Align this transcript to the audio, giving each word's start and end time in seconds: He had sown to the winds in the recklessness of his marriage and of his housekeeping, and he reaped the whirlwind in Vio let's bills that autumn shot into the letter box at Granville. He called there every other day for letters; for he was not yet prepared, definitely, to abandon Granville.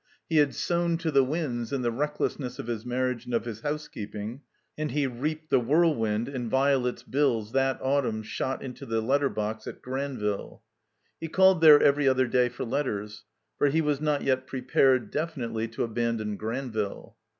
He 0.27 0.37
had 0.37 0.55
sown 0.55 0.97
to 0.97 1.11
the 1.11 1.23
winds 1.23 1.71
in 1.71 1.83
the 1.83 1.91
recklessness 1.91 2.57
of 2.57 2.65
his 2.65 2.87
marriage 2.87 3.25
and 3.25 3.35
of 3.35 3.45
his 3.45 3.61
housekeeping, 3.61 4.41
and 4.75 4.89
he 4.89 5.05
reaped 5.05 5.51
the 5.51 5.59
whirlwind 5.59 6.27
in 6.27 6.49
Vio 6.49 6.79
let's 6.79 7.03
bills 7.03 7.51
that 7.51 7.77
autumn 7.83 8.23
shot 8.23 8.63
into 8.63 8.87
the 8.87 8.99
letter 8.99 9.29
box 9.29 9.67
at 9.67 9.83
Granville. 9.83 10.63
He 11.19 11.27
called 11.27 11.61
there 11.61 11.79
every 11.79 12.07
other 12.07 12.25
day 12.25 12.49
for 12.49 12.63
letters; 12.63 13.25
for 13.59 13.67
he 13.67 13.81
was 13.81 14.01
not 14.01 14.23
yet 14.23 14.47
prepared, 14.47 15.11
definitely, 15.11 15.67
to 15.67 15.83
abandon 15.83 16.35
Granville. 16.35 17.15